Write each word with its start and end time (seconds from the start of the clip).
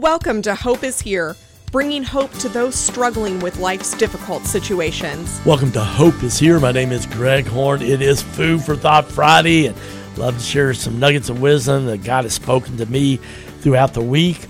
Welcome 0.00 0.42
to 0.42 0.56
Hope 0.56 0.82
is 0.82 1.00
Here, 1.00 1.36
bringing 1.70 2.02
hope 2.02 2.32
to 2.38 2.48
those 2.48 2.74
struggling 2.74 3.38
with 3.38 3.60
life's 3.60 3.96
difficult 3.96 4.44
situations. 4.44 5.40
Welcome 5.46 5.70
to 5.70 5.84
Hope 5.84 6.20
is 6.24 6.36
Here. 6.36 6.58
My 6.58 6.72
name 6.72 6.90
is 6.90 7.06
Greg 7.06 7.46
Horn. 7.46 7.80
It 7.80 8.02
is 8.02 8.20
Food 8.20 8.64
for 8.64 8.74
Thought 8.74 9.06
Friday, 9.06 9.66
and 9.66 9.76
love 10.16 10.36
to 10.36 10.42
share 10.42 10.74
some 10.74 10.98
nuggets 10.98 11.28
of 11.28 11.40
wisdom 11.40 11.86
that 11.86 12.02
God 12.02 12.24
has 12.24 12.34
spoken 12.34 12.76
to 12.78 12.86
me 12.86 13.18
throughout 13.60 13.94
the 13.94 14.02
week. 14.02 14.48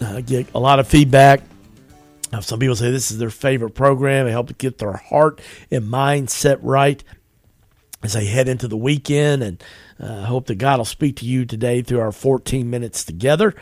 I 0.00 0.22
get 0.22 0.46
a 0.54 0.58
lot 0.58 0.80
of 0.80 0.88
feedback. 0.88 1.42
Some 2.40 2.58
people 2.58 2.74
say 2.74 2.90
this 2.90 3.10
is 3.10 3.18
their 3.18 3.28
favorite 3.28 3.74
program. 3.74 4.26
It 4.26 4.30
helps 4.30 4.54
get 4.54 4.78
their 4.78 4.94
heart 4.94 5.42
and 5.70 5.90
mind 5.90 6.30
set 6.30 6.64
right 6.64 7.04
as 8.02 8.14
they 8.14 8.24
head 8.24 8.48
into 8.48 8.66
the 8.66 8.78
weekend. 8.78 9.42
And 9.42 9.64
uh, 10.00 10.20
I 10.20 10.24
hope 10.24 10.46
that 10.46 10.54
God 10.54 10.78
will 10.78 10.86
speak 10.86 11.16
to 11.16 11.26
you 11.26 11.44
today 11.44 11.82
through 11.82 12.00
our 12.00 12.12
14 12.12 12.70
minutes 12.70 13.04
together. 13.04 13.54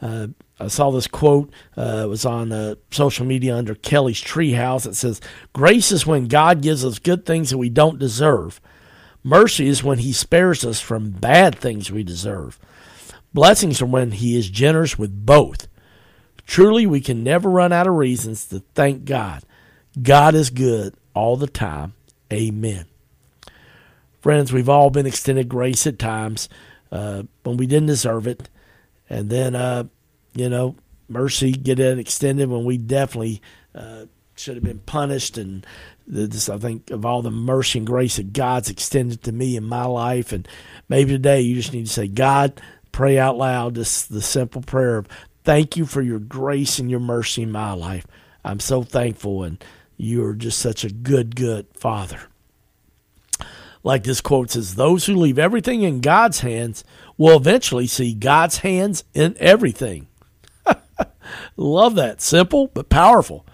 Uh, 0.00 0.28
I 0.58 0.68
saw 0.68 0.90
this 0.90 1.06
quote. 1.06 1.52
Uh, 1.76 2.02
it 2.04 2.08
was 2.08 2.24
on 2.24 2.52
uh, 2.52 2.74
social 2.90 3.26
media 3.26 3.56
under 3.56 3.74
Kelly's 3.74 4.20
Treehouse. 4.20 4.86
It 4.86 4.94
says, 4.94 5.20
"Grace 5.52 5.92
is 5.92 6.06
when 6.06 6.26
God 6.26 6.62
gives 6.62 6.84
us 6.84 6.98
good 6.98 7.24
things 7.24 7.50
that 7.50 7.58
we 7.58 7.70
don't 7.70 7.98
deserve. 7.98 8.60
Mercy 9.22 9.68
is 9.68 9.84
when 9.84 9.98
He 9.98 10.12
spares 10.12 10.64
us 10.64 10.80
from 10.80 11.10
bad 11.10 11.58
things 11.58 11.90
we 11.90 12.02
deserve. 12.02 12.58
Blessings 13.32 13.80
are 13.80 13.86
when 13.86 14.12
He 14.12 14.36
is 14.36 14.48
generous 14.48 14.98
with 14.98 15.24
both. 15.26 15.68
Truly, 16.46 16.86
we 16.86 17.00
can 17.00 17.22
never 17.22 17.48
run 17.48 17.72
out 17.72 17.86
of 17.86 17.94
reasons 17.94 18.46
to 18.46 18.60
thank 18.74 19.04
God. 19.04 19.42
God 20.00 20.34
is 20.34 20.50
good 20.50 20.94
all 21.14 21.36
the 21.36 21.46
time. 21.46 21.94
Amen." 22.32 22.86
Friends, 24.20 24.52
we've 24.52 24.68
all 24.68 24.90
been 24.90 25.06
extended 25.06 25.48
grace 25.48 25.86
at 25.86 25.98
times 25.98 26.50
uh, 26.92 27.22
when 27.42 27.56
we 27.56 27.66
didn't 27.66 27.86
deserve 27.86 28.26
it 28.26 28.50
and 29.10 29.28
then 29.28 29.54
uh, 29.54 29.84
you 30.34 30.48
know 30.48 30.76
mercy 31.08 31.52
get 31.52 31.80
it 31.80 31.98
extended 31.98 32.48
when 32.48 32.64
we 32.64 32.78
definitely 32.78 33.42
uh, 33.74 34.06
should 34.36 34.54
have 34.54 34.64
been 34.64 34.78
punished. 34.80 35.36
And 35.36 35.66
this 36.06 36.48
I 36.48 36.56
think 36.56 36.90
of 36.90 37.04
all 37.04 37.20
the 37.20 37.30
mercy 37.30 37.78
and 37.78 37.86
grace 37.86 38.16
that 38.16 38.32
God's 38.32 38.70
extended 38.70 39.22
to 39.24 39.32
me 39.32 39.56
in 39.56 39.64
my 39.64 39.84
life. 39.84 40.32
And 40.32 40.48
maybe 40.88 41.12
today 41.12 41.40
you 41.42 41.56
just 41.56 41.72
need 41.72 41.86
to 41.86 41.92
say 41.92 42.08
God 42.08 42.60
pray 42.92 43.18
out 43.18 43.36
loud 43.36 43.74
this 43.74 44.06
the 44.06 44.22
simple 44.22 44.62
prayer 44.62 44.98
of 44.98 45.08
thank 45.44 45.76
you 45.76 45.86
for 45.86 46.02
your 46.02 46.18
grace 46.18 46.78
and 46.78 46.90
your 46.90 47.00
mercy 47.00 47.42
in 47.42 47.52
my 47.52 47.72
life. 47.72 48.06
I'm 48.44 48.60
so 48.60 48.82
thankful 48.82 49.42
and 49.42 49.62
you 49.96 50.24
are 50.24 50.34
just 50.34 50.58
such 50.58 50.84
a 50.84 50.90
good 50.90 51.36
good 51.36 51.66
father 51.74 52.20
like 53.82 54.04
this 54.04 54.20
quote 54.20 54.50
says, 54.50 54.74
those 54.74 55.06
who 55.06 55.14
leave 55.14 55.38
everything 55.38 55.82
in 55.82 56.00
God's 56.00 56.40
hands 56.40 56.84
will 57.16 57.36
eventually 57.36 57.86
see 57.86 58.14
God's 58.14 58.58
hands 58.58 59.04
in 59.14 59.36
everything. 59.38 60.08
Love 61.56 61.94
that. 61.94 62.20
Simple 62.20 62.68
but 62.68 62.88
powerful. 62.88 63.46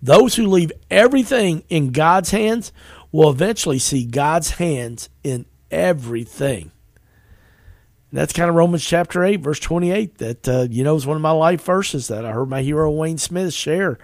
Those 0.00 0.36
who 0.36 0.46
leave 0.46 0.72
everything 0.90 1.64
in 1.68 1.90
God's 1.90 2.30
hands 2.30 2.72
will 3.10 3.30
eventually 3.30 3.78
see 3.78 4.04
God's 4.04 4.50
hands 4.50 5.08
in 5.22 5.46
everything. 5.70 6.70
And 8.10 8.20
that's 8.20 8.32
kind 8.32 8.48
of 8.48 8.54
Romans 8.54 8.84
chapter 8.84 9.24
8, 9.24 9.40
verse 9.40 9.58
28, 9.58 10.18
that, 10.18 10.48
uh, 10.48 10.66
you 10.70 10.84
know, 10.84 10.94
is 10.94 11.06
one 11.06 11.16
of 11.16 11.22
my 11.22 11.30
life 11.32 11.64
verses 11.64 12.08
that 12.08 12.24
I 12.24 12.32
heard 12.32 12.48
my 12.48 12.62
hero 12.62 12.90
Wayne 12.90 13.18
Smith 13.18 13.54
share. 13.54 13.98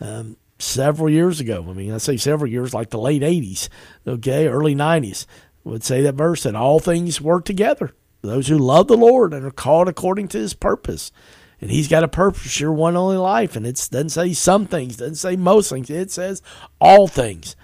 Um, 0.00 0.36
several 0.58 1.10
years 1.10 1.40
ago. 1.40 1.64
I 1.68 1.72
mean, 1.72 1.92
I 1.92 1.98
say 1.98 2.16
several 2.16 2.50
years, 2.50 2.74
like 2.74 2.90
the 2.90 2.98
late 2.98 3.22
80s, 3.22 3.68
okay, 4.06 4.48
early 4.48 4.74
90s, 4.74 5.26
would 5.64 5.84
say 5.84 6.02
that 6.02 6.14
verse 6.14 6.44
that 6.44 6.54
all 6.54 6.78
things 6.78 7.20
work 7.20 7.44
together. 7.44 7.94
Those 8.22 8.48
who 8.48 8.58
love 8.58 8.88
the 8.88 8.96
Lord 8.96 9.32
and 9.32 9.44
are 9.44 9.50
called 9.50 9.88
according 9.88 10.28
to 10.28 10.38
his 10.38 10.54
purpose. 10.54 11.12
And 11.60 11.70
he's 11.70 11.88
got 11.88 12.04
a 12.04 12.08
purpose, 12.08 12.60
your 12.60 12.72
one 12.72 12.96
only 12.96 13.16
life. 13.16 13.56
And 13.56 13.66
it 13.66 13.74
doesn't 13.90 14.10
say 14.10 14.32
some 14.32 14.66
things, 14.66 14.96
doesn't 14.96 15.16
say 15.16 15.36
most 15.36 15.70
things, 15.70 15.90
it 15.90 16.10
says 16.10 16.42
all 16.80 17.08
things. 17.08 17.56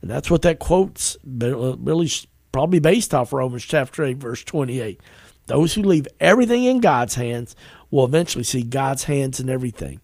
And 0.00 0.10
that's 0.10 0.30
what 0.30 0.42
that 0.42 0.58
quote's 0.58 1.16
uh, 1.16 1.76
really 1.76 2.10
probably 2.52 2.78
based 2.78 3.14
off 3.14 3.32
Romans 3.32 3.64
chapter 3.64 4.04
8, 4.04 4.18
verse 4.18 4.44
28. 4.44 5.00
Those 5.46 5.74
who 5.74 5.82
leave 5.82 6.06
everything 6.20 6.64
in 6.64 6.80
God's 6.80 7.14
hands 7.14 7.56
will 7.90 8.04
eventually 8.04 8.44
see 8.44 8.62
God's 8.62 9.04
hands 9.04 9.40
in 9.40 9.48
everything. 9.48 10.00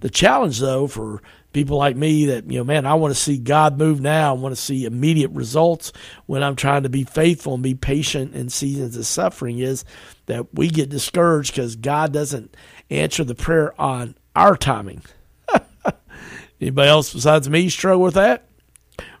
The 0.00 0.10
challenge, 0.10 0.60
though, 0.60 0.86
for 0.86 1.22
people 1.52 1.76
like 1.76 1.96
me 1.96 2.26
that, 2.26 2.50
you 2.50 2.58
know, 2.58 2.64
man, 2.64 2.86
I 2.86 2.94
want 2.94 3.14
to 3.14 3.20
see 3.20 3.38
God 3.38 3.78
move 3.78 4.00
now. 4.00 4.34
I 4.34 4.38
want 4.38 4.54
to 4.54 4.60
see 4.60 4.84
immediate 4.84 5.30
results 5.30 5.92
when 6.26 6.42
I'm 6.42 6.56
trying 6.56 6.82
to 6.82 6.88
be 6.88 7.04
faithful 7.04 7.54
and 7.54 7.62
be 7.62 7.74
patient 7.74 8.34
in 8.34 8.48
seasons 8.48 8.96
of 8.96 9.06
suffering 9.06 9.58
is 9.58 9.84
that 10.26 10.54
we 10.54 10.68
get 10.68 10.90
discouraged 10.90 11.52
because 11.52 11.76
God 11.76 12.12
doesn't 12.12 12.54
answer 12.90 13.24
the 13.24 13.34
prayer 13.34 13.78
on 13.80 14.14
our 14.36 14.56
timing. 14.56 15.02
Anybody 16.60 16.88
else 16.88 17.12
besides 17.12 17.48
me 17.48 17.68
struggle 17.68 18.02
with 18.02 18.14
that? 18.14 18.44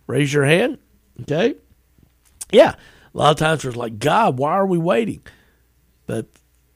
Raise 0.06 0.32
your 0.32 0.44
hand. 0.44 0.78
Okay. 1.22 1.54
Yeah. 2.52 2.74
A 3.14 3.18
lot 3.18 3.30
of 3.30 3.36
times 3.36 3.64
we're 3.64 3.72
like, 3.72 3.98
God, 3.98 4.38
why 4.38 4.52
are 4.52 4.66
we 4.66 4.78
waiting? 4.78 5.22
But 6.06 6.26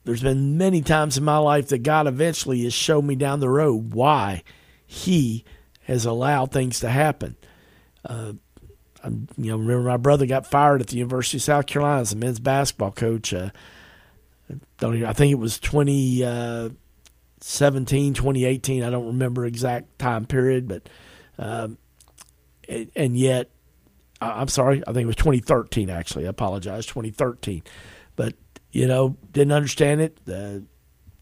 there's 0.03 0.21
been 0.21 0.57
many 0.57 0.81
times 0.81 1.17
in 1.17 1.23
my 1.23 1.37
life 1.37 1.69
that 1.69 1.83
God 1.83 2.07
eventually 2.07 2.63
has 2.63 2.73
shown 2.73 3.07
me 3.07 3.15
down 3.15 3.39
the 3.39 3.49
road 3.49 3.93
why 3.93 4.43
He 4.85 5.45
has 5.83 6.05
allowed 6.05 6.51
things 6.51 6.81
to 6.81 6.89
happen. 6.89 7.37
Uh, 8.05 8.33
I, 9.03 9.09
you 9.09 9.51
know, 9.51 9.57
remember 9.57 9.89
my 9.89 9.97
brother 9.97 10.25
got 10.25 10.47
fired 10.47 10.81
at 10.81 10.87
the 10.87 10.97
University 10.97 11.37
of 11.37 11.43
South 11.43 11.67
Carolina 11.67 12.01
as 12.01 12.13
a 12.13 12.15
men's 12.15 12.39
basketball 12.39 12.91
coach. 12.91 13.31
Uh, 13.33 13.49
don't 14.77 14.95
even, 14.95 15.07
I 15.07 15.13
think 15.13 15.31
it 15.31 15.39
was 15.39 15.57
2017, 15.59 18.13
2018. 18.13 18.83
I 18.83 18.89
don't 18.89 19.07
remember 19.07 19.45
exact 19.45 19.97
time 19.99 20.25
period, 20.25 20.67
but 20.67 20.89
um, 21.37 21.77
and 22.95 23.17
yet, 23.17 23.49
I'm 24.21 24.47
sorry, 24.47 24.81
I 24.87 24.93
think 24.93 25.03
it 25.03 25.07
was 25.07 25.17
2013. 25.17 25.89
Actually, 25.89 26.25
I 26.25 26.29
apologize, 26.29 26.85
2013. 26.85 27.63
But 28.15 28.35
you 28.71 28.87
know, 28.87 29.17
didn't 29.31 29.51
understand 29.51 30.01
it. 30.01 30.17
Uh, 30.27 30.59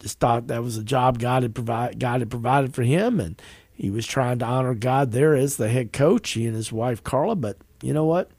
just 0.01 0.19
thought 0.19 0.47
that 0.47 0.63
was 0.63 0.78
a 0.78 0.84
job 0.84 1.19
God 1.19 1.44
had 1.44 1.56
provide 1.56 2.00
God 2.00 2.22
had 2.22 2.29
provided 2.29 2.73
for 2.73 2.84
him, 2.84 3.19
and 3.19 3.41
he 3.73 3.89
was 3.89 4.06
trying 4.06 4.39
to 4.39 4.45
honor 4.45 4.73
God 4.73 5.12
there 5.12 5.35
as 5.35 5.57
the 5.57 5.69
head 5.69 5.94
coach. 5.94 6.31
He 6.31 6.45
and 6.45 6.56
his 6.56 6.72
wife 6.72 7.03
Carla, 7.03 7.35
but 7.35 7.57
you 7.81 7.94
know 7.94 8.06
what? 8.06 8.29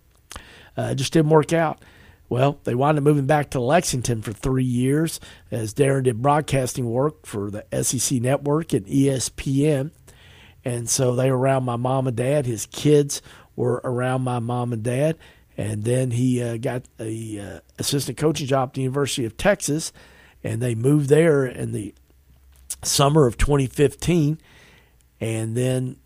Uh, 0.77 0.89
it 0.93 0.95
just 0.97 1.13
didn't 1.13 1.31
work 1.31 1.53
out. 1.53 1.81
Well, 2.29 2.59
they 2.65 2.75
wound 2.75 2.97
up 2.97 3.05
moving 3.05 3.27
back 3.27 3.51
to 3.51 3.61
Lexington 3.61 4.23
for 4.23 4.33
three 4.33 4.65
years 4.65 5.21
as 5.51 5.75
Darrin 5.75 6.05
did 6.05 6.23
broadcasting 6.23 6.89
work 6.89 7.27
for 7.27 7.51
the 7.51 7.83
SEC 7.83 8.23
network 8.23 8.73
and 8.73 8.87
ESPN. 8.87 9.91
And 10.65 10.89
so 10.89 11.15
they 11.15 11.31
were 11.31 11.37
around 11.37 11.65
my 11.65 11.77
mom 11.77 12.07
and 12.07 12.17
dad. 12.17 12.47
His 12.47 12.65
kids 12.65 13.21
were 13.55 13.83
around 13.85 14.23
my 14.23 14.39
mom 14.39 14.73
and 14.73 14.83
dad 14.83 15.19
and 15.57 15.85
then 15.85 16.11
he 16.13 16.43
uh, 16.43 16.57
got 16.57 16.85
a 16.99 17.39
uh, 17.39 17.61
assistant 17.79 18.17
coaching 18.17 18.47
job 18.47 18.71
at 18.71 18.75
the 18.75 18.83
University 18.83 19.25
of 19.25 19.37
Texas, 19.37 19.93
and 20.45 20.61
they 20.61 20.75
moved 20.75 21.09
there 21.09 21.45
in 21.45 21.73
the 21.73 21.95
summer 22.83 23.27
of 23.27 23.37
2015, 23.37 24.39
and 25.21 25.57
then 25.57 25.97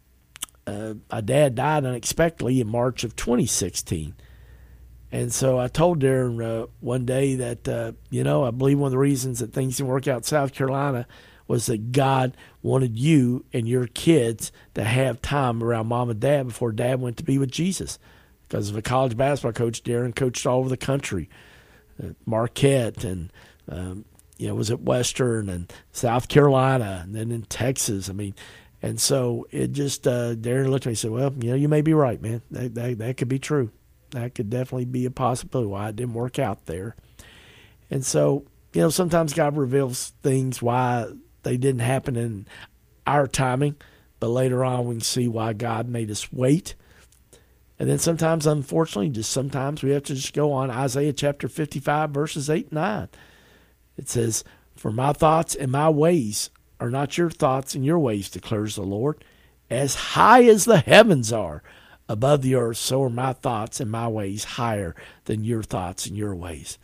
uh, 0.67 0.95
my 1.11 1.21
dad 1.21 1.55
died 1.55 1.85
unexpectedly 1.85 2.61
in 2.61 2.69
March 2.69 3.05
of 3.05 3.17
2016. 3.17 4.15
And 5.13 5.33
so 5.33 5.59
I 5.59 5.69
told 5.69 6.01
Darrin 6.01 6.43
uh, 6.43 6.67
one 6.81 7.07
day 7.07 7.37
that, 7.37 7.69
uh, 7.69 7.93
you 8.11 8.25
know, 8.25 8.45
I 8.45 8.51
believe 8.51 8.79
one 8.79 8.89
of 8.89 8.93
the 8.93 8.99
reasons 8.99 9.39
that 9.39 9.53
things 9.53 9.77
didn't 9.77 9.89
work 9.89 10.09
out 10.09 10.19
in 10.19 10.23
South 10.25 10.53
Carolina 10.53 11.07
was 11.49 11.67
that 11.67 11.93
God 11.93 12.37
wanted 12.63 12.99
you 12.99 13.45
and 13.53 13.69
your 13.69 13.87
kids 13.87 14.51
to 14.75 14.83
have 14.83 15.23
time 15.23 15.63
around 15.63 15.87
mom 15.87 16.11
and 16.11 16.19
dad 16.19 16.49
before 16.49 16.73
dad 16.73 17.01
went 17.01 17.17
to 17.19 17.25
be 17.25 17.39
with 17.39 17.53
Jesus 17.53 18.01
because 18.49 18.69
of 18.69 18.77
a 18.77 18.83
college 18.83 19.17
basketball 19.17 19.53
coach. 19.53 19.83
Darrin 19.83 20.13
coached 20.13 20.45
all 20.45 20.59
over 20.59 20.69
the 20.69 20.77
country, 20.77 21.29
uh, 22.03 22.09
Marquette, 22.25 23.05
and 23.05 23.33
um, 23.69 24.05
you 24.39 24.49
know 24.49 24.55
was 24.55 24.71
at 24.71 24.81
Western 24.81 25.49
and 25.49 25.73
South 25.93 26.29
Carolina, 26.29 27.03
and 27.05 27.15
then 27.15 27.31
in 27.31 27.43
Texas. 27.43 28.09
I 28.09 28.13
mean, 28.13 28.35
and 28.83 29.01
so 29.01 29.47
it 29.51 29.73
just 29.73 30.07
uh, 30.07 30.35
Darrin 30.35 30.71
looked 30.71 30.87
at 30.87 30.91
me 30.91 30.93
and 30.93 30.99
said, 30.99 31.11
"Well, 31.11 31.33
you 31.41 31.51
know, 31.51 31.57
you 31.57 31.69
may 31.69 31.83
be 31.83 31.95
right, 31.95 32.21
man. 32.21 32.43
That, 32.51 32.75
that 32.75 32.99
that 32.99 33.17
could 33.17 33.29
be 33.29 33.39
true. 33.39 33.71
That 34.11 34.35
could 34.35 34.51
definitely 34.51 34.85
be 34.85 35.05
a 35.07 35.11
possibility 35.11 35.69
why 35.69 35.89
it 35.89 35.97
didn't 35.97 36.15
work 36.15 36.39
out 36.39 36.67
there." 36.67 36.97
And 37.91 38.05
so 38.05 38.45
you 38.73 38.83
know, 38.83 38.91
sometimes 38.91 39.33
God 39.33 39.57
reveals 39.57 40.13
things 40.23 40.61
why 40.61 41.07
they 41.43 41.57
didn't 41.57 41.81
happen 41.81 42.17
in 42.17 42.47
our 43.07 43.27
timing, 43.27 43.77
but 44.21 44.29
later 44.29 44.65
on 44.65 44.87
we 44.87 44.97
can 44.97 45.01
see 45.01 45.29
why 45.29 45.53
God 45.53 45.89
made 45.89 46.11
us 46.11 46.33
wait 46.33 46.75
and 47.79 47.91
then 47.91 47.99
sometimes, 47.99 48.47
unfortunately, 48.47 49.11
just 49.11 49.31
sometimes 49.31 49.83
we 49.83 49.91
have 49.91 50.05
to 50.05 50.15
just 50.15 50.33
go 50.33 50.53
on 50.53 50.71
Isaiah 50.71 51.13
chapter 51.13 51.47
55, 51.49 52.11
verses 52.11 52.49
8 52.49 52.67
and 52.67 52.73
9. 52.73 53.09
It 53.97 54.09
says, 54.09 54.45
For 54.77 54.91
my 54.91 55.13
thoughts 55.13 55.55
and 55.55 55.71
my 55.71 55.89
ways 55.89 56.51
are 56.81 56.91
not 56.91 57.17
your 57.17 57.31
thoughts 57.31 57.75
and 57.75 57.85
your 57.85 57.99
ways, 57.99 58.31
declares 58.31 58.77
the 58.77 58.83
Lord. 58.83 59.25
As 59.71 59.95
high 59.95 60.45
as 60.45 60.65
the 60.65 60.79
heavens 60.79 61.33
are 61.33 61.63
above 62.09 62.43
the 62.43 62.55
earth, 62.55 62.77
so 62.77 63.03
are 63.03 63.11
my 63.11 63.33
thoughts 63.33 63.81
and 63.81 63.91
my 63.91 64.07
ways 64.07 64.45
higher 64.45 64.95
than 65.25 65.45
your 65.45 65.63
thoughts 65.63 66.07
and 66.07 66.17
your 66.17 66.35
ways. 66.35 66.79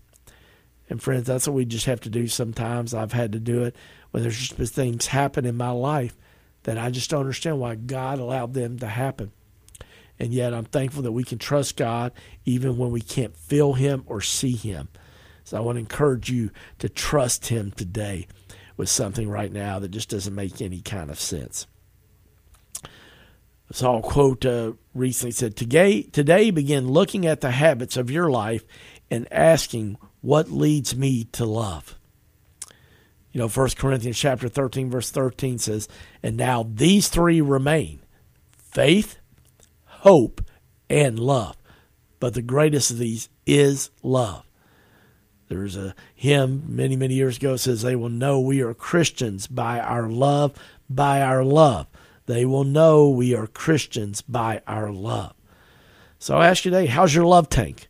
And 0.88 1.02
friends, 1.02 1.26
that's 1.26 1.46
what 1.46 1.54
we 1.54 1.64
just 1.64 1.86
have 1.86 2.00
to 2.00 2.10
do 2.10 2.26
sometimes. 2.26 2.92
I've 2.92 3.12
had 3.12 3.32
to 3.32 3.40
do 3.40 3.64
it 3.64 3.76
when 4.10 4.22
there's 4.22 4.38
just 4.38 4.56
been 4.56 4.66
things 4.66 5.06
happen 5.06 5.46
in 5.46 5.56
my 5.56 5.70
life 5.70 6.16
that 6.64 6.78
I 6.78 6.90
just 6.90 7.10
don't 7.10 7.20
understand 7.20 7.60
why 7.60 7.74
God 7.76 8.18
allowed 8.18 8.54
them 8.54 8.78
to 8.78 8.86
happen. 8.86 9.32
And 10.18 10.32
yet 10.32 10.54
I'm 10.54 10.64
thankful 10.64 11.02
that 11.02 11.12
we 11.12 11.24
can 11.24 11.38
trust 11.38 11.76
God 11.76 12.12
even 12.44 12.76
when 12.76 12.90
we 12.90 13.00
can't 13.00 13.36
feel 13.36 13.72
Him 13.72 14.04
or 14.06 14.20
see 14.20 14.52
Him. 14.52 14.88
So 15.44 15.56
I 15.56 15.60
want 15.60 15.76
to 15.76 15.80
encourage 15.80 16.30
you 16.30 16.50
to 16.78 16.88
trust 16.88 17.46
Him 17.46 17.72
today 17.72 18.26
with 18.76 18.88
something 18.88 19.28
right 19.28 19.52
now 19.52 19.78
that 19.78 19.90
just 19.90 20.08
doesn't 20.08 20.34
make 20.34 20.60
any 20.60 20.80
kind 20.80 21.10
of 21.10 21.20
sense. 21.20 21.66
So 22.82 22.88
I 23.70 23.74
saw 23.74 23.98
a 23.98 24.02
quote 24.02 24.44
uh, 24.44 24.72
recently 24.94 25.32
said, 25.32 25.56
today, 25.56 26.02
today 26.02 26.50
begin 26.50 26.88
looking 26.88 27.26
at 27.26 27.40
the 27.40 27.52
habits 27.52 27.96
of 27.96 28.10
your 28.10 28.30
life 28.30 28.64
and 29.10 29.26
asking 29.32 29.98
what 30.20 30.50
leads 30.50 30.96
me 30.96 31.24
to 31.32 31.44
love. 31.44 31.98
You 33.32 33.40
know, 33.40 33.48
1 33.48 33.70
Corinthians 33.76 34.18
chapter 34.18 34.48
13, 34.48 34.90
verse 34.90 35.10
13 35.10 35.58
says, 35.58 35.88
And 36.22 36.36
now 36.36 36.68
these 36.68 37.08
three 37.08 37.40
remain 37.40 38.00
faith, 38.58 39.18
hope, 39.84 40.42
and 40.90 41.18
love. 41.18 41.56
But 42.20 42.34
the 42.34 42.42
greatest 42.42 42.90
of 42.90 42.98
these 42.98 43.28
is 43.46 43.90
love. 44.02 44.44
There's 45.52 45.76
a 45.76 45.94
hymn 46.14 46.64
many, 46.66 46.96
many 46.96 47.12
years 47.12 47.36
ago 47.36 47.56
says, 47.56 47.82
They 47.82 47.94
will 47.94 48.08
know 48.08 48.40
we 48.40 48.62
are 48.62 48.72
Christians 48.72 49.46
by 49.46 49.80
our 49.80 50.08
love, 50.08 50.54
by 50.88 51.20
our 51.20 51.44
love. 51.44 51.88
They 52.24 52.46
will 52.46 52.64
know 52.64 53.10
we 53.10 53.34
are 53.34 53.46
Christians 53.46 54.22
by 54.22 54.62
our 54.66 54.90
love. 54.90 55.34
So 56.18 56.38
I 56.38 56.48
ask 56.48 56.64
you 56.64 56.70
today, 56.70 56.86
how's 56.86 57.14
your 57.14 57.26
love 57.26 57.50
tank? 57.50 57.88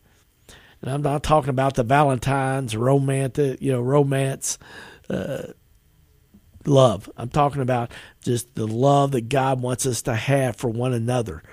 And 0.80 0.90
I'm 0.90 1.02
not 1.02 1.22
talking 1.22 1.50
about 1.50 1.74
the 1.74 1.84
Valentine's 1.84 2.76
romantic, 2.76 3.62
you 3.62 3.70
know, 3.70 3.80
romance 3.80 4.58
uh, 5.08 5.52
love. 6.66 7.08
I'm 7.16 7.28
talking 7.28 7.62
about 7.62 7.92
just 8.22 8.56
the 8.56 8.66
love 8.66 9.12
that 9.12 9.28
God 9.28 9.60
wants 9.62 9.86
us 9.86 10.02
to 10.02 10.16
have 10.16 10.56
for 10.56 10.68
one 10.68 10.92
another 10.92 11.44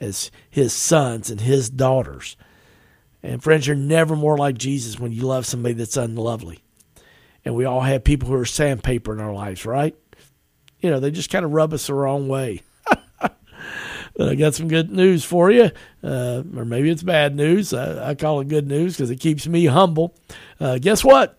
as 0.00 0.30
His 0.48 0.72
sons 0.72 1.28
and 1.28 1.42
His 1.42 1.68
daughters. 1.68 2.38
And 3.22 3.42
friends, 3.42 3.66
you're 3.66 3.76
never 3.76 4.14
more 4.14 4.38
like 4.38 4.56
Jesus 4.58 4.98
when 4.98 5.12
you 5.12 5.22
love 5.22 5.46
somebody 5.46 5.74
that's 5.74 5.96
unlovely. 5.96 6.60
And 7.44 7.54
we 7.54 7.64
all 7.64 7.80
have 7.80 8.04
people 8.04 8.28
who 8.28 8.34
are 8.34 8.44
sandpaper 8.44 9.12
in 9.12 9.20
our 9.20 9.32
lives, 9.32 9.66
right? 9.66 9.96
You 10.80 10.90
know, 10.90 11.00
they 11.00 11.10
just 11.10 11.30
kind 11.30 11.44
of 11.44 11.52
rub 11.52 11.72
us 11.72 11.86
the 11.88 11.94
wrong 11.94 12.28
way. 12.28 12.62
but 13.20 14.28
I 14.28 14.34
got 14.34 14.54
some 14.54 14.68
good 14.68 14.90
news 14.90 15.24
for 15.24 15.50
you, 15.50 15.70
uh, 16.04 16.42
or 16.56 16.64
maybe 16.64 16.90
it's 16.90 17.02
bad 17.02 17.34
news. 17.34 17.72
I, 17.72 18.10
I 18.10 18.14
call 18.14 18.40
it 18.40 18.48
good 18.48 18.68
news 18.68 18.96
because 18.96 19.10
it 19.10 19.20
keeps 19.20 19.46
me 19.46 19.66
humble. 19.66 20.14
Uh, 20.60 20.78
guess 20.78 21.04
what? 21.04 21.38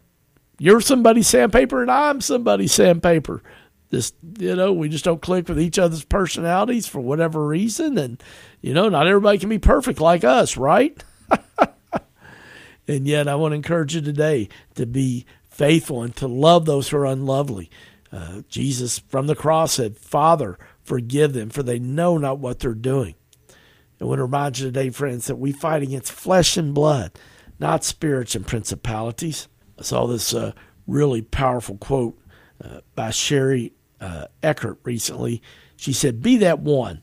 You're 0.57 0.81
somebody's 0.81 1.27
sandpaper, 1.27 1.81
and 1.81 1.89
I'm 1.89 2.19
somebody's 2.19 2.73
sandpaper. 2.73 3.41
Just 3.91 4.15
you 4.37 4.55
know, 4.55 4.73
we 4.73 4.89
just 4.89 5.05
don't 5.05 5.21
click 5.21 5.47
with 5.47 5.59
each 5.59 5.79
other's 5.79 6.03
personalities 6.03 6.85
for 6.87 6.99
whatever 6.99 7.45
reason, 7.45 7.97
and 7.97 8.21
you 8.61 8.73
know, 8.73 8.89
not 8.89 9.07
everybody 9.07 9.37
can 9.39 9.49
be 9.49 9.57
perfect 9.57 10.01
like 10.01 10.23
us, 10.23 10.57
right? 10.57 11.01
And 12.89 13.07
yet, 13.07 13.27
I 13.27 13.35
want 13.35 13.51
to 13.51 13.55
encourage 13.55 13.95
you 13.95 14.01
today 14.01 14.49
to 14.75 14.85
be 14.85 15.25
faithful 15.49 16.01
and 16.01 16.15
to 16.17 16.27
love 16.27 16.65
those 16.65 16.89
who 16.89 16.97
are 16.97 17.05
unlovely. 17.05 17.69
Uh, 18.11 18.41
Jesus 18.49 18.99
from 18.99 19.27
the 19.27 19.35
cross 19.35 19.73
said, 19.73 19.97
Father, 19.97 20.57
forgive 20.83 21.33
them, 21.33 21.49
for 21.49 21.61
they 21.61 21.77
know 21.77 22.17
not 22.17 22.39
what 22.39 22.59
they're 22.59 22.73
doing. 22.73 23.15
I 24.01 24.05
want 24.05 24.19
to 24.19 24.23
remind 24.23 24.57
you 24.57 24.65
today, 24.65 24.89
friends, 24.89 25.27
that 25.27 25.35
we 25.35 25.51
fight 25.51 25.83
against 25.83 26.11
flesh 26.11 26.57
and 26.57 26.73
blood, 26.73 27.11
not 27.59 27.83
spirits 27.83 28.33
and 28.33 28.47
principalities. 28.47 29.47
I 29.77 29.83
saw 29.83 30.07
this 30.07 30.33
uh, 30.33 30.53
really 30.87 31.21
powerful 31.21 31.77
quote 31.77 32.17
uh, 32.63 32.79
by 32.95 33.11
Sherry 33.11 33.73
uh, 34.01 34.27
Eckert 34.41 34.79
recently. 34.83 35.43
She 35.75 35.93
said, 35.93 36.23
Be 36.23 36.37
that 36.37 36.59
one 36.59 37.01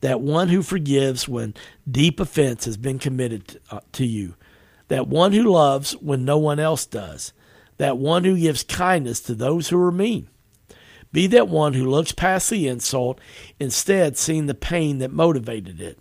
that 0.00 0.20
one 0.20 0.48
who 0.48 0.62
forgives 0.62 1.28
when 1.28 1.54
deep 1.90 2.20
offense 2.20 2.64
has 2.64 2.76
been 2.76 2.98
committed 2.98 3.48
to, 3.48 3.60
uh, 3.70 3.80
to 3.92 4.06
you, 4.06 4.34
that 4.88 5.08
one 5.08 5.32
who 5.32 5.42
loves 5.42 5.92
when 5.96 6.24
no 6.24 6.38
one 6.38 6.58
else 6.58 6.86
does, 6.86 7.32
that 7.78 7.98
one 7.98 8.24
who 8.24 8.38
gives 8.38 8.62
kindness 8.62 9.20
to 9.20 9.34
those 9.34 9.68
who 9.68 9.80
are 9.80 9.92
mean. 9.92 10.28
Be 11.12 11.26
that 11.28 11.48
one 11.48 11.74
who 11.74 11.88
looks 11.88 12.12
past 12.12 12.50
the 12.50 12.68
insult, 12.68 13.20
instead 13.58 14.16
seeing 14.16 14.46
the 14.46 14.54
pain 14.54 14.98
that 14.98 15.12
motivated 15.12 15.80
it. 15.80 15.98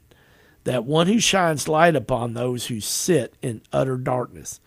That 0.66 0.84
one 0.84 1.08
who 1.08 1.20
shines 1.20 1.68
light 1.68 1.96
upon 1.96 2.34
those 2.34 2.68
who 2.68 2.80
sit 2.80 3.36
in 3.42 3.62
utter 3.72 3.98
darkness. 3.98 4.60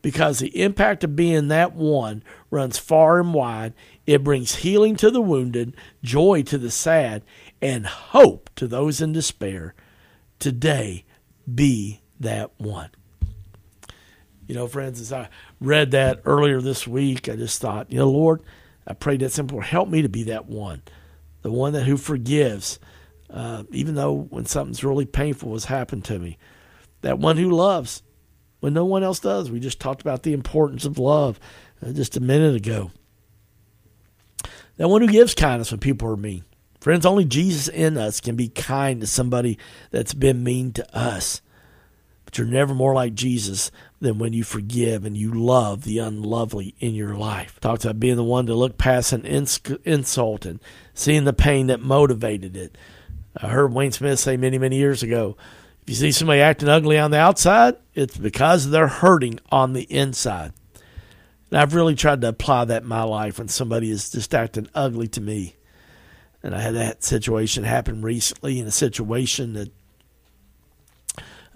Because 0.00 0.38
the 0.38 0.60
impact 0.60 1.02
of 1.02 1.16
being 1.16 1.48
that 1.48 1.72
one 1.72 2.22
runs 2.50 2.78
far 2.78 3.18
and 3.18 3.34
wide, 3.34 3.74
it 4.06 4.22
brings 4.22 4.56
healing 4.56 4.94
to 4.96 5.10
the 5.10 5.20
wounded, 5.20 5.74
joy 6.02 6.42
to 6.44 6.58
the 6.58 6.70
sad, 6.70 7.24
and 7.60 7.86
hope 7.86 8.50
to 8.56 8.68
those 8.68 9.00
in 9.00 9.12
despair. 9.12 9.74
Today, 10.38 11.04
be 11.52 12.02
that 12.20 12.52
one. 12.58 12.90
You 14.48 14.54
know, 14.54 14.66
friends, 14.66 14.98
as 14.98 15.12
I 15.12 15.28
read 15.60 15.90
that 15.90 16.22
earlier 16.24 16.60
this 16.62 16.88
week, 16.88 17.28
I 17.28 17.36
just 17.36 17.60
thought, 17.60 17.92
you 17.92 17.98
know, 17.98 18.10
Lord, 18.10 18.42
I 18.86 18.94
prayed 18.94 19.20
that 19.20 19.30
simple. 19.30 19.60
Help 19.60 19.90
me 19.90 20.00
to 20.00 20.08
be 20.08 20.24
that 20.24 20.46
one, 20.46 20.82
the 21.42 21.52
one 21.52 21.74
that 21.74 21.84
who 21.84 21.98
forgives, 21.98 22.80
uh, 23.28 23.64
even 23.70 23.94
though 23.94 24.14
when 24.14 24.46
something's 24.46 24.82
really 24.82 25.04
painful 25.04 25.52
has 25.52 25.66
happened 25.66 26.06
to 26.06 26.18
me, 26.18 26.38
that 27.02 27.18
one 27.18 27.36
who 27.36 27.50
loves 27.50 28.02
when 28.60 28.72
no 28.72 28.86
one 28.86 29.02
else 29.02 29.20
does. 29.20 29.50
We 29.50 29.60
just 29.60 29.80
talked 29.80 30.00
about 30.00 30.22
the 30.22 30.32
importance 30.32 30.86
of 30.86 30.98
love 30.98 31.38
uh, 31.84 31.92
just 31.92 32.16
a 32.16 32.20
minute 32.20 32.56
ago. 32.56 32.90
That 34.78 34.88
one 34.88 35.02
who 35.02 35.08
gives 35.08 35.34
kindness 35.34 35.70
when 35.70 35.80
people 35.80 36.08
are 36.08 36.16
mean. 36.16 36.44
Friends, 36.80 37.04
only 37.04 37.26
Jesus 37.26 37.68
in 37.68 37.98
us 37.98 38.18
can 38.18 38.34
be 38.34 38.48
kind 38.48 39.02
to 39.02 39.06
somebody 39.06 39.58
that's 39.90 40.14
been 40.14 40.42
mean 40.42 40.72
to 40.72 40.96
us. 40.96 41.42
But 42.28 42.38
you're 42.38 42.46
never 42.46 42.74
more 42.74 42.94
like 42.94 43.14
Jesus 43.14 43.70
than 44.00 44.18
when 44.18 44.34
you 44.34 44.44
forgive 44.44 45.06
and 45.06 45.16
you 45.16 45.32
love 45.32 45.84
the 45.84 45.98
unlovely 45.98 46.74
in 46.78 46.94
your 46.94 47.14
life. 47.14 47.58
Talks 47.58 47.86
about 47.86 47.98
being 47.98 48.16
the 48.16 48.22
one 48.22 48.44
to 48.46 48.54
look 48.54 48.76
past 48.76 49.14
an 49.14 49.24
ins- 49.24 49.60
insult 49.84 50.44
and 50.44 50.60
seeing 50.92 51.24
the 51.24 51.32
pain 51.32 51.68
that 51.68 51.80
motivated 51.80 52.56
it. 52.56 52.76
I 53.36 53.48
heard 53.48 53.72
Wayne 53.72 53.92
Smith 53.92 54.18
say 54.18 54.36
many, 54.36 54.58
many 54.58 54.76
years 54.76 55.02
ago 55.02 55.36
if 55.88 55.92
you 55.92 55.96
see 55.96 56.12
somebody 56.12 56.42
acting 56.42 56.68
ugly 56.68 56.98
on 56.98 57.12
the 57.12 57.18
outside, 57.18 57.76
it's 57.94 58.18
because 58.18 58.68
they're 58.68 58.88
hurting 58.88 59.40
on 59.50 59.72
the 59.72 59.84
inside. 59.84 60.52
And 61.48 61.58
I've 61.58 61.72
really 61.72 61.94
tried 61.94 62.20
to 62.20 62.28
apply 62.28 62.66
that 62.66 62.82
in 62.82 62.88
my 62.88 63.04
life 63.04 63.38
when 63.38 63.48
somebody 63.48 63.90
is 63.90 64.10
just 64.10 64.34
acting 64.34 64.68
ugly 64.74 65.08
to 65.08 65.22
me. 65.22 65.56
And 66.42 66.54
I 66.54 66.60
had 66.60 66.74
that 66.74 67.02
situation 67.02 67.64
happen 67.64 68.02
recently 68.02 68.60
in 68.60 68.66
a 68.66 68.70
situation 68.70 69.54
that 69.54 69.72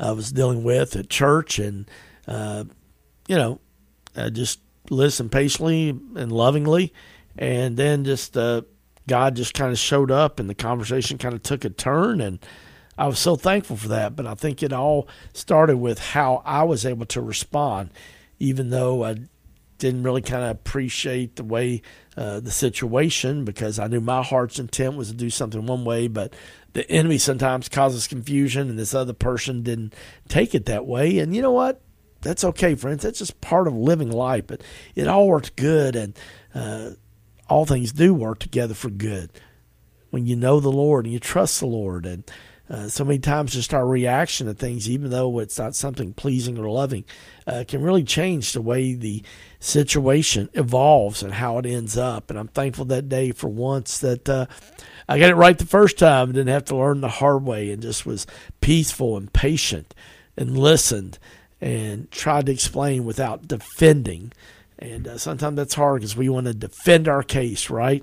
I 0.03 0.11
was 0.13 0.33
dealing 0.33 0.65
with 0.65 0.97
at 0.97 1.09
church. 1.09 1.59
And, 1.59 1.91
uh, 2.27 2.65
you 3.29 3.37
know, 3.37 3.61
I 4.17 4.29
just 4.31 4.61
listened 4.91 5.33
patiently 5.33 5.91
and 5.91 6.33
lovingly. 6.33 6.93
And 7.39 7.77
then 7.77 8.05
just 8.05 8.37
uh, 8.37 8.63
God 9.07 9.37
just 9.37 9.55
kind 9.55 9.73
of 9.73 9.79
showed 9.79 10.11
up 10.11 10.41
and 10.41 10.51
the 10.51 10.55
conversation 10.55 11.19
kind 11.19 11.35
of 11.35 11.43
took 11.43 11.65
a 11.65 11.71
turn. 11.71 12.21
And 12.21 12.39
I 12.99 13.07
was 13.07 13.19
so 13.19 13.37
thankful 13.37 13.77
for 13.77 13.89
that. 13.89 14.17
But 14.17 14.27
I 14.27 14.35
think 14.35 14.63
it 14.63 14.73
all 14.73 15.09
started 15.33 15.77
with 15.77 15.99
how 15.99 16.43
I 16.45 16.65
was 16.65 16.85
able 16.85 17.07
to 17.07 17.23
respond, 17.23 17.91
even 18.39 18.71
though 18.71 19.05
I 19.05 19.17
didn't 19.79 20.05
really 20.05 20.23
kind 20.23 20.45
of 20.45 20.51
appreciate 20.51 21.37
the 21.37 21.45
way 21.45 21.83
uh, 22.17 22.39
the 22.39 22.53
situation 22.53 23.45
because 23.45 23.81
I 23.81 23.89
knew 23.89 24.01
my 24.01 24.23
heart's 24.23 24.61
intent 24.61 24.97
was 24.97 25.09
to 25.09 25.15
do 25.15 25.29
something 25.29 25.67
one 25.67 25.85
way, 25.85 26.07
but 26.07 26.35
the 26.73 26.91
enemy 26.91 27.19
sometimes 27.19 27.69
causes 27.69 28.07
confusion, 28.07 28.69
and 28.71 28.79
this 28.79 28.95
other 28.95 29.13
person 29.13 29.63
didn't 29.63 29.95
take 30.29 30.55
it 30.55 30.67
that 30.67 30.87
way. 30.87 31.19
And 31.19 31.35
you 31.35 31.43
know 31.43 31.53
what? 31.53 31.83
That's 32.23 32.45
okay, 32.45 32.75
friends. 32.75 33.03
That's 33.03 33.19
just 33.19 33.41
part 33.41 33.67
of 33.67 33.75
living 33.75 34.11
life. 34.11 34.47
But 34.47 34.63
it 34.95 35.09
all 35.09 35.29
worked 35.29 35.57
good, 35.57 35.97
and 35.97 36.19
uh, 36.55 36.91
all 37.49 37.67
things 37.67 37.93
do 37.93 38.15
work 38.15 38.39
together 38.39 38.75
for 38.75 38.91
good 38.91 39.31
when 40.11 40.27
you 40.27 40.37
know 40.37 40.61
the 40.61 40.71
Lord 40.71 41.05
and 41.05 41.13
you 41.13 41.19
trust 41.19 41.61
the 41.61 41.67
Lord. 41.67 42.07
And 42.07 42.31
uh, 42.73 42.89
so 42.89 43.05
many 43.05 43.19
times, 43.19 43.53
just 43.53 43.75
our 43.75 43.87
reaction 43.87 44.47
to 44.47 44.55
things, 44.55 44.89
even 44.89 45.11
though 45.11 45.39
it's 45.41 45.59
not 45.59 45.75
something 45.75 46.15
pleasing 46.15 46.57
or 46.57 46.71
loving, 46.71 47.05
uh, 47.47 47.65
can 47.69 47.83
really 47.83 48.03
change 48.03 48.53
the 48.53 48.63
way 48.63 48.95
the 48.95 49.23
situation 49.61 50.49
evolves 50.55 51.23
and 51.23 51.35
how 51.35 51.59
it 51.59 51.67
ends 51.67 51.99
up. 51.99 52.31
And 52.31 52.39
I'm 52.39 52.49
thankful 52.49 52.87
that 52.87 53.11
day 53.11 53.31
for 53.31 53.49
once 53.49 53.99
that 53.99 54.27
uh, 54.27 54.47
I 55.07 55.19
got 55.19 55.29
it 55.29 55.35
right 55.35 55.59
the 55.59 55.67
first 55.67 55.99
time, 55.99 56.33
didn't 56.33 56.49
have 56.49 56.65
to 56.67 56.77
learn 56.77 57.03
the 57.03 57.09
hard 57.09 57.45
way, 57.45 57.71
and 57.71 57.83
just 57.83 58.07
was 58.07 58.27
peaceful 58.63 59.19
and 59.19 59.31
patient 59.31 59.95
and 60.35 60.57
listened 60.57 61.19
and 61.61 62.11
tried 62.11 62.47
to 62.47 62.53
explain 62.53 63.05
without 63.05 63.47
defending. 63.47 64.33
And 64.79 65.07
uh, 65.07 65.19
sometimes 65.19 65.57
that's 65.57 65.75
hard 65.75 66.01
because 66.01 66.17
we 66.17 66.31
want 66.31 66.47
to 66.47 66.55
defend 66.55 67.07
our 67.07 67.23
case, 67.23 67.69
right? 67.69 68.03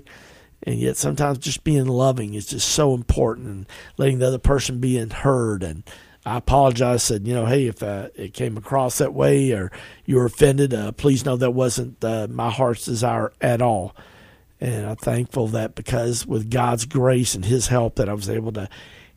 And 0.62 0.78
yet 0.78 0.96
sometimes 0.96 1.38
just 1.38 1.64
being 1.64 1.86
loving 1.86 2.34
is 2.34 2.46
just 2.46 2.68
so 2.68 2.94
important 2.94 3.46
and 3.46 3.66
letting 3.96 4.18
the 4.18 4.26
other 4.26 4.38
person 4.38 4.78
be 4.78 4.98
heard 4.98 5.62
and 5.62 5.84
I 6.24 6.36
apologize. 6.36 7.02
Said, 7.02 7.26
you 7.26 7.34
know, 7.34 7.46
hey, 7.46 7.66
if 7.66 7.82
uh, 7.82 8.08
it 8.14 8.34
came 8.34 8.56
across 8.56 8.98
that 8.98 9.14
way 9.14 9.52
or 9.52 9.72
you 10.04 10.16
were 10.16 10.26
offended, 10.26 10.74
uh, 10.74 10.92
please 10.92 11.24
know 11.24 11.36
that 11.36 11.52
wasn't 11.52 12.04
uh, 12.04 12.26
my 12.30 12.50
heart's 12.50 12.84
desire 12.84 13.32
at 13.40 13.62
all. 13.62 13.96
And 14.60 14.86
I'm 14.86 14.96
thankful 14.96 15.48
that 15.48 15.74
because 15.74 16.26
with 16.26 16.50
God's 16.50 16.84
grace 16.84 17.34
and 17.34 17.44
His 17.44 17.68
help, 17.68 17.96
that 17.96 18.08
I 18.08 18.12
was 18.12 18.28
able 18.28 18.52
to 18.52 18.68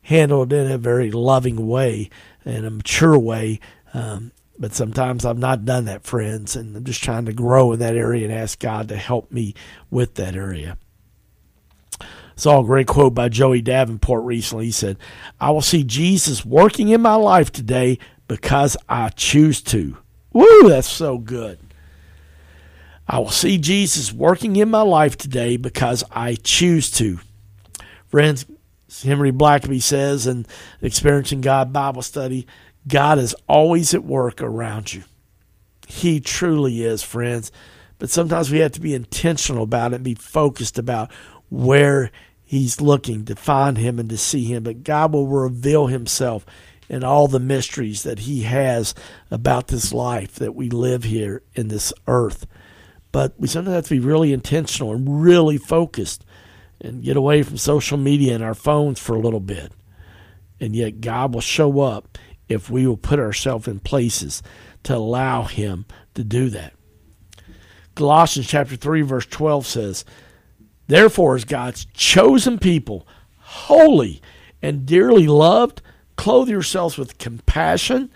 handle 0.02 0.42
it 0.42 0.52
in 0.52 0.70
a 0.70 0.78
very 0.78 1.10
loving 1.10 1.66
way 1.66 2.08
and 2.44 2.64
a 2.64 2.70
mature 2.70 3.18
way. 3.18 3.60
Um, 3.92 4.32
but 4.58 4.72
sometimes 4.72 5.24
I've 5.24 5.38
not 5.38 5.64
done 5.64 5.84
that, 5.86 6.04
friends, 6.04 6.56
and 6.56 6.76
I'm 6.76 6.84
just 6.84 7.02
trying 7.02 7.26
to 7.26 7.32
grow 7.32 7.72
in 7.72 7.80
that 7.80 7.96
area 7.96 8.24
and 8.24 8.32
ask 8.32 8.58
God 8.58 8.88
to 8.88 8.96
help 8.96 9.30
me 9.30 9.54
with 9.90 10.14
that 10.14 10.36
area. 10.36 10.78
Saw 12.36 12.60
a 12.60 12.64
great 12.64 12.86
quote 12.86 13.14
by 13.14 13.28
Joey 13.28 13.62
Davenport 13.62 14.24
recently. 14.24 14.66
He 14.66 14.72
said, 14.72 14.98
I 15.40 15.50
will 15.50 15.62
see 15.62 15.84
Jesus 15.84 16.44
working 16.44 16.88
in 16.88 17.00
my 17.00 17.14
life 17.14 17.52
today 17.52 17.98
because 18.26 18.76
I 18.88 19.10
choose 19.10 19.62
to. 19.62 19.96
Woo, 20.32 20.68
that's 20.68 20.88
so 20.88 21.18
good. 21.18 21.58
I 23.06 23.18
will 23.18 23.30
see 23.30 23.58
Jesus 23.58 24.12
working 24.12 24.56
in 24.56 24.70
my 24.70 24.80
life 24.80 25.16
today 25.16 25.56
because 25.56 26.02
I 26.10 26.34
choose 26.34 26.90
to. 26.92 27.20
Friends, 28.06 28.46
Henry 29.02 29.32
Blackaby 29.32 29.82
says 29.82 30.26
in 30.26 30.46
the 30.80 30.86
Experiencing 30.86 31.40
God 31.40 31.72
Bible 31.72 32.02
Study, 32.02 32.46
God 32.88 33.18
is 33.18 33.34
always 33.48 33.94
at 33.94 34.04
work 34.04 34.40
around 34.40 34.92
you. 34.92 35.04
He 35.86 36.20
truly 36.20 36.82
is, 36.82 37.02
friends. 37.02 37.52
But 37.98 38.10
sometimes 38.10 38.50
we 38.50 38.58
have 38.58 38.72
to 38.72 38.80
be 38.80 38.94
intentional 38.94 39.62
about 39.62 39.92
it 39.92 39.96
and 39.96 40.04
be 40.04 40.14
focused 40.14 40.78
about 40.78 41.10
where 41.50 42.10
He's 42.44 42.80
looking 42.80 43.24
to 43.24 43.34
find 43.34 43.78
Him 43.78 43.98
and 43.98 44.08
to 44.10 44.18
see 44.18 44.44
Him. 44.44 44.62
But 44.62 44.84
God 44.84 45.12
will 45.12 45.26
reveal 45.26 45.86
Himself 45.86 46.44
in 46.88 47.02
all 47.02 47.26
the 47.26 47.40
mysteries 47.40 48.02
that 48.02 48.20
He 48.20 48.42
has 48.42 48.94
about 49.30 49.68
this 49.68 49.92
life 49.92 50.34
that 50.34 50.54
we 50.54 50.68
live 50.70 51.04
here 51.04 51.42
in 51.54 51.68
this 51.68 51.92
earth. 52.06 52.46
But 53.12 53.34
we 53.38 53.48
sometimes 53.48 53.74
have 53.74 53.84
to 53.84 53.94
be 53.94 54.00
really 54.00 54.32
intentional 54.32 54.92
and 54.92 55.22
really 55.22 55.56
focused 55.56 56.24
and 56.80 57.02
get 57.02 57.16
away 57.16 57.42
from 57.42 57.56
social 57.56 57.96
media 57.96 58.34
and 58.34 58.44
our 58.44 58.54
phones 58.54 59.00
for 59.00 59.16
a 59.16 59.20
little 59.20 59.40
bit. 59.40 59.72
And 60.60 60.76
yet, 60.76 61.00
God 61.00 61.32
will 61.34 61.40
show 61.40 61.80
up 61.80 62.18
if 62.48 62.68
we 62.68 62.86
will 62.86 62.96
put 62.96 63.18
ourselves 63.18 63.66
in 63.66 63.80
places 63.80 64.42
to 64.84 64.96
allow 64.96 65.44
Him 65.44 65.86
to 66.14 66.24
do 66.24 66.50
that. 66.50 66.74
Colossians 67.94 68.48
chapter 68.48 68.76
3 68.76 69.02
verse 69.02 69.26
12 69.26 69.66
says, 69.66 70.04
Therefore 70.86 71.34
as 71.34 71.44
God's 71.44 71.86
chosen 71.86 72.58
people, 72.58 73.06
holy 73.38 74.20
and 74.62 74.86
dearly 74.86 75.26
loved, 75.26 75.82
clothe 76.16 76.48
yourselves 76.48 76.98
with 76.98 77.18
compassion, 77.18 78.10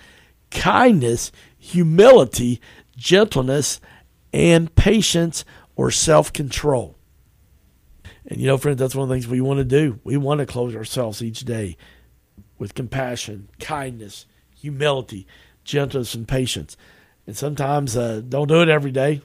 kindness, 0.50 1.32
humility, 1.58 2.60
gentleness, 2.96 3.80
and 4.32 4.74
patience 4.74 5.44
or 5.76 5.90
self-control. 5.90 6.96
And 8.26 8.40
you 8.40 8.46
know, 8.46 8.58
friends, 8.58 8.78
that's 8.78 8.94
one 8.94 9.04
of 9.04 9.08
the 9.08 9.14
things 9.14 9.26
we 9.26 9.40
want 9.40 9.58
to 9.58 9.64
do. 9.64 10.00
We 10.04 10.16
want 10.16 10.40
to 10.40 10.46
clothe 10.46 10.76
ourselves 10.76 11.22
each 11.22 11.40
day 11.40 11.76
with 12.58 12.74
compassion, 12.74 13.48
kindness, 13.58 14.26
humility, 14.54 15.26
gentleness, 15.64 16.14
and 16.14 16.28
patience. 16.28 16.76
And 17.26 17.36
sometimes 17.36 17.96
uh, 17.96 18.22
don't 18.26 18.48
do 18.48 18.60
it 18.60 18.68
every 18.68 18.90
day. 18.90 19.22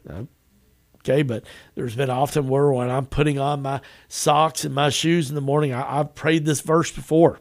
Okay, 1.05 1.22
but 1.22 1.43
there's 1.75 1.98
been 1.98 2.10
often 2.10 2.48
where 2.48 2.72
when 2.72 2.89
I'm 2.89 3.05
putting 3.05 3.38
on 3.38 3.62
my 3.62 3.81
socks 4.07 4.63
and 4.63 4.74
my 4.74 4.89
shoes 4.89 5.27
in 5.27 5.36
the 5.36 5.41
morning, 5.41 5.74
I, 5.74 6.00
I've 6.00 6.15
prayed 6.15 6.45
this 6.45 6.62
verse 6.62 6.91
before. 6.91 7.39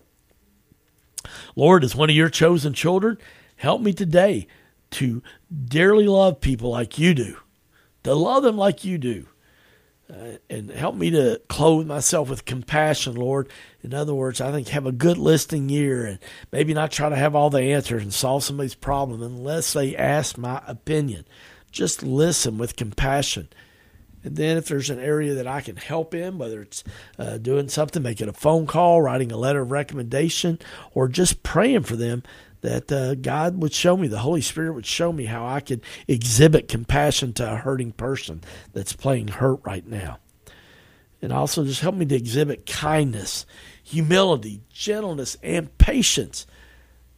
Lord, 1.55 1.85
as 1.85 1.95
one 1.95 2.11
of 2.11 2.17
your 2.17 2.29
chosen 2.29 2.73
children, 2.73 3.19
help 3.57 3.81
me 3.81 3.93
today 3.93 4.49
to 4.93 5.23
dearly 5.65 6.07
love 6.07 6.41
people 6.41 6.71
like 6.71 6.99
you 6.99 7.15
do, 7.15 7.37
to 8.03 8.15
love 8.15 8.43
them 8.43 8.57
like 8.57 8.85
you 8.85 8.99
do, 8.99 9.29
uh, 10.13 10.39
and 10.51 10.71
help 10.71 10.97
me 10.97 11.11
to 11.11 11.41
clothe 11.49 11.87
myself 11.87 12.29
with 12.29 12.45
compassion, 12.45 13.15
Lord. 13.15 13.49
In 13.83 13.95
other 13.95 14.15
words, 14.15 14.41
I 14.41 14.51
think 14.51 14.69
have 14.69 14.87
a 14.87 14.93
good 14.93 15.19
listening 15.19 15.71
ear 15.71 16.05
and 16.05 16.19
maybe 16.51 16.75
not 16.75 16.91
try 16.91 17.09
to 17.09 17.17
have 17.17 17.37
all 17.37 17.49
the 17.49 17.63
answers 17.63 18.03
and 18.03 18.13
solve 18.13 18.43
somebody's 18.43 18.75
problem 18.75 19.23
unless 19.23 19.73
they 19.73 19.97
ask 19.97 20.37
my 20.37 20.61
opinion. 20.67 21.25
Just 21.73 22.03
listen 22.03 22.59
with 22.59 22.77
compassion. 22.77 23.49
And 24.25 24.37
then 24.37 24.57
if 24.57 24.67
there's 24.67 24.91
an 24.91 25.01
area 25.01 25.35
that 25.35 25.49
I 25.49 25.61
can 25.61 25.77
help 25.77 26.15
in, 26.15 26.39
whether 26.39 26.63
it's 26.63 26.85
uh, 27.19 27.39
doing 27.39 27.69
something, 27.69 28.03
making 28.03 28.29
a 28.29 28.33
phone 28.33 28.67
call, 28.67 29.03
writing 29.03 29.33
a 29.33 29.37
letter 29.37 29.63
of 29.63 29.73
recommendation, 29.73 30.61
or 30.95 31.09
just 31.09 31.43
praying 31.43 31.83
for 31.83 31.97
them, 31.97 32.23
that 32.61 32.93
uh, 32.93 33.17
God 33.17 33.61
would 33.61 33.73
show 33.73 33.97
me, 33.97 34.07
the 34.07 34.21
Holy 34.21 34.41
Spirit 34.41 34.75
would 34.75 34.87
show 34.87 35.13
me 35.13 35.25
how 35.25 35.45
I 35.45 35.59
could 35.59 35.81
exhibit 36.07 36.69
compassion 36.69 37.33
to 37.35 37.53
a 37.53 37.57
hurting 37.57 37.93
person 37.93 38.43
that's 38.73 38.93
playing 38.93 39.29
hurt 39.29 39.61
right 39.65 39.87
now. 39.87 40.19
And 41.21 41.33
also 41.33 41.65
just 41.65 41.81
help 41.81 41.97
me 41.97 42.07
to 42.07 42.15
exhibit 42.15 42.67
kindness, 42.67 43.47
humility, 43.83 44.61
gentleness, 44.73 45.37
and 45.43 45.77
patience 45.79 46.47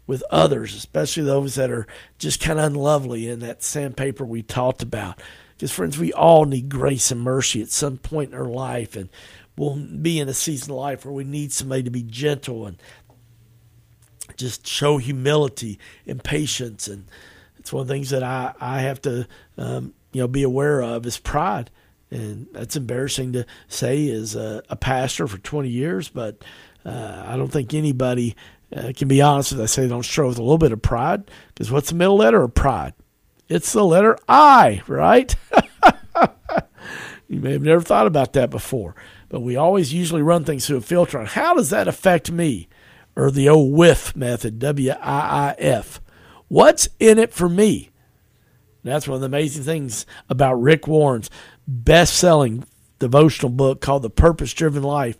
with 0.06 0.22
others, 0.30 0.74
especially 0.74 1.24
those 1.24 1.54
that 1.54 1.70
are 1.70 1.86
just 2.18 2.40
kind 2.40 2.58
of 2.58 2.66
unlovely 2.66 3.28
in 3.28 3.40
that 3.40 3.62
sandpaper 3.62 4.24
we 4.24 4.42
talked 4.42 4.82
about. 4.82 5.20
Because, 5.56 5.72
friends, 5.72 5.98
we 5.98 6.12
all 6.12 6.44
need 6.44 6.68
grace 6.68 7.10
and 7.10 7.20
mercy 7.20 7.62
at 7.62 7.70
some 7.70 7.96
point 7.96 8.32
in 8.32 8.38
our 8.38 8.48
life, 8.48 8.96
and 8.96 9.08
we'll 9.56 9.76
be 9.76 10.18
in 10.18 10.28
a 10.28 10.34
season 10.34 10.72
of 10.72 10.78
life 10.78 11.04
where 11.04 11.14
we 11.14 11.24
need 11.24 11.52
somebody 11.52 11.82
to 11.84 11.90
be 11.90 12.02
gentle 12.02 12.66
and 12.66 12.76
just 14.36 14.66
show 14.66 14.98
humility 14.98 15.78
and 16.06 16.22
patience. 16.22 16.88
And 16.88 17.06
it's 17.58 17.72
one 17.72 17.82
of 17.82 17.88
the 17.88 17.94
things 17.94 18.10
that 18.10 18.22
I, 18.22 18.52
I 18.60 18.80
have 18.80 19.00
to, 19.02 19.26
um, 19.56 19.94
you 20.12 20.20
know, 20.20 20.28
be 20.28 20.42
aware 20.42 20.82
of 20.82 21.06
is 21.06 21.18
pride. 21.18 21.70
And 22.10 22.48
that's 22.52 22.76
embarrassing 22.76 23.32
to 23.32 23.46
say 23.68 24.08
as 24.10 24.34
a, 24.34 24.62
a 24.68 24.76
pastor 24.76 25.26
for 25.26 25.38
20 25.38 25.68
years, 25.68 26.08
but 26.08 26.44
uh, 26.84 27.24
I 27.26 27.36
don't 27.36 27.50
think 27.50 27.74
anybody 27.74 28.36
uh, 28.74 28.92
can 28.96 29.08
be 29.08 29.22
honest 29.22 29.52
if 29.52 29.60
I 29.60 29.66
say 29.66 29.86
don't 29.86 30.02
show 30.02 30.28
with 30.28 30.38
a 30.38 30.42
little 30.42 30.58
bit 30.58 30.72
of 30.72 30.82
pride. 30.82 31.30
Because 31.48 31.70
what's 31.70 31.90
the 31.90 31.96
middle 31.96 32.16
letter 32.16 32.42
of 32.42 32.54
pride? 32.54 32.94
It's 33.48 33.72
the 33.72 33.84
letter 33.84 34.18
I, 34.28 34.82
right? 34.86 35.34
you 37.28 37.40
may 37.40 37.52
have 37.52 37.62
never 37.62 37.82
thought 37.82 38.06
about 38.06 38.32
that 38.32 38.50
before, 38.50 38.94
but 39.28 39.40
we 39.40 39.56
always 39.56 39.92
usually 39.92 40.22
run 40.22 40.44
things 40.44 40.66
through 40.66 40.78
a 40.78 40.82
filter 40.82 41.18
on 41.18 41.26
how 41.26 41.54
does 41.54 41.70
that 41.70 41.88
affect 41.88 42.30
me? 42.30 42.68
or 43.16 43.30
the 43.30 43.48
old 43.48 43.72
WIF 43.72 44.16
method, 44.16 44.58
W 44.58 44.90
I 44.90 44.96
I 45.00 45.54
F. 45.58 46.00
What's 46.48 46.88
in 46.98 47.18
it 47.18 47.32
for 47.32 47.48
me? 47.48 47.90
That's 48.82 49.08
one 49.08 49.16
of 49.16 49.20
the 49.20 49.26
amazing 49.26 49.64
things 49.64 50.04
about 50.28 50.60
Rick 50.60 50.86
Warren's 50.86 51.30
best 51.66 52.14
selling 52.14 52.64
devotional 52.98 53.50
book 53.50 53.80
called 53.80 54.02
The 54.02 54.10
Purpose 54.10 54.52
Driven 54.52 54.82
Life. 54.82 55.16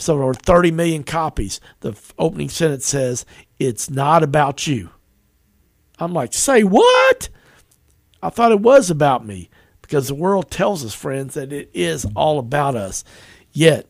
Sold 0.00 0.22
over 0.22 0.34
30 0.34 0.70
million 0.70 1.04
copies. 1.04 1.60
The 1.80 1.94
opening 2.18 2.48
sentence 2.48 2.86
says, 2.86 3.26
It's 3.58 3.90
not 3.90 4.22
about 4.22 4.66
you. 4.66 4.90
I'm 5.98 6.12
like, 6.12 6.32
Say 6.32 6.62
what? 6.62 7.28
I 8.22 8.30
thought 8.30 8.52
it 8.52 8.60
was 8.60 8.90
about 8.90 9.26
me 9.26 9.50
because 9.82 10.08
the 10.08 10.14
world 10.14 10.50
tells 10.50 10.84
us, 10.84 10.94
friends, 10.94 11.34
that 11.34 11.52
it 11.52 11.70
is 11.74 12.06
all 12.14 12.38
about 12.38 12.76
us. 12.76 13.02
Yet, 13.52 13.86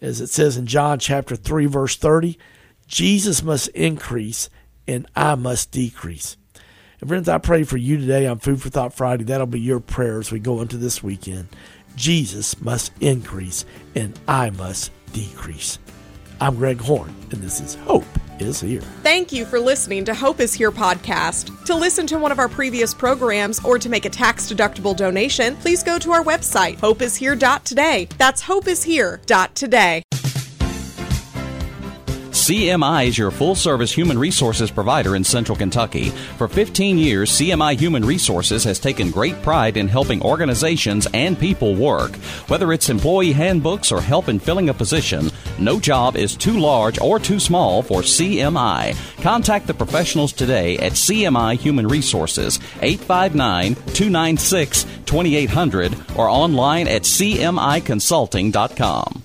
as 0.00 0.20
it 0.20 0.28
says 0.28 0.56
in 0.56 0.66
John 0.66 0.98
chapter 0.98 1.34
3, 1.36 1.66
verse 1.66 1.96
30, 1.96 2.38
Jesus 2.86 3.42
must 3.42 3.68
increase 3.68 4.48
and 4.86 5.06
I 5.14 5.34
must 5.34 5.70
decrease. 5.70 6.36
And 7.00 7.08
friends, 7.08 7.28
I 7.28 7.38
pray 7.38 7.64
for 7.64 7.76
you 7.78 7.96
today 7.96 8.26
on 8.26 8.38
Food 8.38 8.60
for 8.60 8.68
Thought 8.68 8.92
Friday. 8.92 9.24
That'll 9.24 9.46
be 9.46 9.60
your 9.60 9.80
prayer 9.80 10.18
as 10.18 10.30
we 10.30 10.38
go 10.38 10.60
into 10.60 10.76
this 10.76 11.02
weekend. 11.02 11.48
Jesus 11.96 12.60
must 12.60 12.92
increase 13.00 13.64
and 13.94 14.18
I 14.28 14.50
must 14.50 14.92
decrease. 15.12 15.78
I'm 16.40 16.56
Greg 16.56 16.80
Horn, 16.80 17.14
and 17.30 17.42
this 17.42 17.60
is 17.60 17.74
Hope 17.74 18.06
is 18.38 18.60
Here. 18.60 18.80
Thank 19.02 19.30
you 19.32 19.44
for 19.44 19.60
listening 19.60 20.04
to 20.06 20.14
Hope 20.14 20.40
is 20.40 20.54
Here 20.54 20.72
podcast. 20.72 21.64
To 21.66 21.74
listen 21.74 22.06
to 22.06 22.18
one 22.18 22.32
of 22.32 22.38
our 22.38 22.48
previous 22.48 22.94
programs 22.94 23.62
or 23.64 23.78
to 23.78 23.88
make 23.88 24.06
a 24.06 24.10
tax 24.10 24.50
deductible 24.50 24.96
donation, 24.96 25.56
please 25.56 25.82
go 25.82 25.98
to 25.98 26.12
our 26.12 26.24
website, 26.24 26.78
hopeishere.today. 26.78 28.08
That's 28.16 28.42
hopeishere.today. 28.42 30.02
CMI 32.50 33.06
is 33.06 33.16
your 33.16 33.30
full 33.30 33.54
service 33.54 33.92
human 33.92 34.18
resources 34.18 34.72
provider 34.72 35.14
in 35.14 35.22
central 35.22 35.56
Kentucky. 35.56 36.08
For 36.36 36.48
15 36.48 36.98
years, 36.98 37.30
CMI 37.30 37.78
Human 37.78 38.04
Resources 38.04 38.64
has 38.64 38.80
taken 38.80 39.12
great 39.12 39.40
pride 39.40 39.76
in 39.76 39.86
helping 39.86 40.20
organizations 40.20 41.06
and 41.14 41.38
people 41.38 41.76
work. 41.76 42.16
Whether 42.48 42.72
it's 42.72 42.88
employee 42.88 43.30
handbooks 43.30 43.92
or 43.92 44.00
help 44.00 44.28
in 44.28 44.40
filling 44.40 44.68
a 44.68 44.74
position, 44.74 45.30
no 45.60 45.78
job 45.78 46.16
is 46.16 46.34
too 46.34 46.58
large 46.58 47.00
or 47.00 47.20
too 47.20 47.38
small 47.38 47.82
for 47.82 48.00
CMI. 48.00 48.96
Contact 49.22 49.68
the 49.68 49.74
professionals 49.74 50.32
today 50.32 50.76
at 50.78 50.94
CMI 50.94 51.56
Human 51.56 51.86
Resources, 51.86 52.58
859 52.82 53.76
296 53.94 54.86
2800 55.06 55.94
or 56.16 56.28
online 56.28 56.88
at 56.88 57.02
cmiconsulting.com. 57.02 59.22